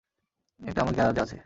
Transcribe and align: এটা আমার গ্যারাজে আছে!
এটা 0.59 0.79
আমার 0.81 0.95
গ্যারাজে 0.95 1.21
আছে! 1.21 1.37